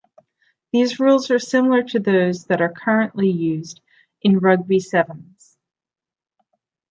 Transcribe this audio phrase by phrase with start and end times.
[0.71, 3.81] These rules are similar to those that are currently used
[4.23, 5.59] in Rugby sevens.